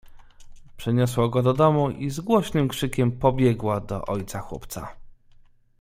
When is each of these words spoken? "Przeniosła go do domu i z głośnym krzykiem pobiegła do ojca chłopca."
"Przeniosła 0.77 1.27
go 1.29 1.41
do 1.43 1.53
domu 1.53 1.89
i 1.89 2.09
z 2.09 2.19
głośnym 2.19 2.67
krzykiem 2.67 3.11
pobiegła 3.11 3.79
do 3.79 4.05
ojca 4.05 4.39
chłopca." 4.39 4.95